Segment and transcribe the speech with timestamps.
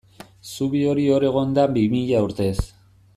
[0.51, 2.55] Zubi hori hor egon da bi mila urtez.